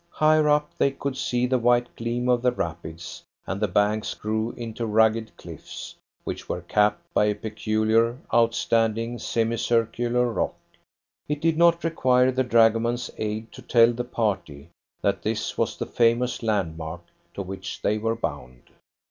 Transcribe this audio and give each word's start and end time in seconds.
Higher 0.09 0.49
up 0.49 0.71
they 0.79 0.89
could 0.89 1.15
see 1.15 1.45
the 1.45 1.59
white 1.59 1.95
gleam 1.95 2.27
of 2.27 2.41
the 2.41 2.51
rapids, 2.51 3.21
and 3.45 3.61
the 3.61 3.67
banks 3.67 4.15
grew 4.15 4.49
into 4.53 4.87
rugged 4.87 5.37
cliffs, 5.37 5.93
which 6.23 6.49
were 6.49 6.61
capped 6.61 7.03
by 7.13 7.25
a 7.25 7.35
peculiar, 7.35 8.17
outstanding 8.33 9.19
semi 9.19 9.57
circular 9.57 10.25
rock. 10.33 10.55
It 11.29 11.39
did 11.39 11.55
not 11.55 11.83
require 11.83 12.31
the 12.31 12.43
dragoman's 12.43 13.11
aid 13.19 13.51
to 13.51 13.61
tell 13.61 13.93
the 13.93 14.03
party 14.03 14.69
that 15.03 15.21
this 15.21 15.55
was 15.55 15.77
the 15.77 15.85
famous 15.85 16.41
landmark 16.41 17.01
to 17.35 17.43
which 17.43 17.79
they 17.83 17.99
were 17.99 18.15
bound. 18.15 18.71